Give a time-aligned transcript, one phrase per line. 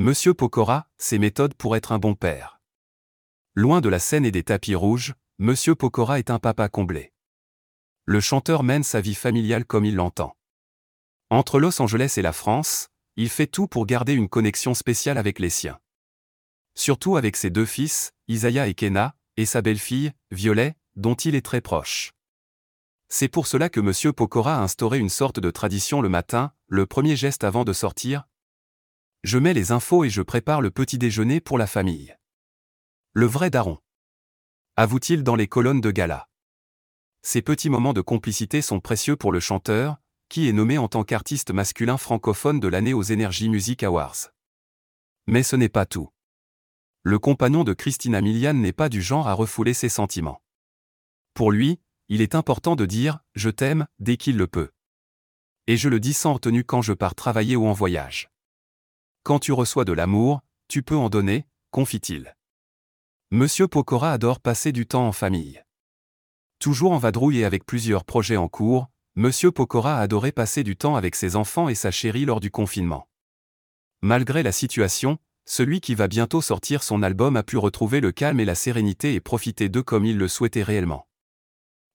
[0.00, 2.60] Monsieur Pokora, ses méthodes pour être un bon père.
[3.54, 7.12] Loin de la scène et des tapis rouges, Monsieur Pokora est un papa comblé.
[8.04, 10.36] Le chanteur mène sa vie familiale comme il l'entend.
[11.30, 15.40] Entre Los Angeles et la France, il fait tout pour garder une connexion spéciale avec
[15.40, 15.80] les siens.
[16.76, 21.44] Surtout avec ses deux fils, Isaiah et Kena, et sa belle-fille, Violet, dont il est
[21.44, 22.12] très proche.
[23.08, 24.12] C'est pour cela que M.
[24.12, 28.28] Pokora a instauré une sorte de tradition le matin, le premier geste avant de sortir.
[29.24, 32.16] Je mets les infos et je prépare le petit déjeuner pour la famille.
[33.14, 33.78] Le vrai daron.
[34.76, 36.28] Avoue-t-il dans les colonnes de gala.
[37.22, 39.96] Ces petits moments de complicité sont précieux pour le chanteur,
[40.28, 44.28] qui est nommé en tant qu'artiste masculin francophone de l'année aux Energy Music Awards.
[45.26, 46.10] Mais ce n'est pas tout.
[47.02, 50.42] Le compagnon de Christina Milian n'est pas du genre à refouler ses sentiments.
[51.34, 54.70] Pour lui, il est important de dire je t'aime dès qu'il le peut.
[55.66, 58.30] Et je le dis sans retenue quand je pars travailler ou en voyage.
[59.28, 62.34] Quand tu reçois de l'amour, tu peux en donner, confie-t-il.
[63.30, 65.62] Monsieur Pokora adore passer du temps en famille.
[66.58, 70.78] Toujours en vadrouille et avec plusieurs projets en cours, Monsieur Pokora a adoré passer du
[70.78, 73.06] temps avec ses enfants et sa chérie lors du confinement.
[74.00, 78.40] Malgré la situation, celui qui va bientôt sortir son album a pu retrouver le calme
[78.40, 81.06] et la sérénité et profiter d'eux comme il le souhaitait réellement.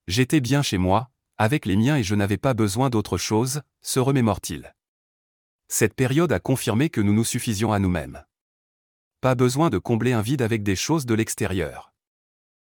[0.07, 3.99] J'étais bien chez moi, avec les miens et je n'avais pas besoin d'autre chose, se
[3.99, 4.75] remémore-t-il.
[5.75, 8.23] Cette période a confirmé que nous nous suffisions à nous-mêmes.
[9.21, 11.92] Pas besoin de combler un vide avec des choses de l'extérieur.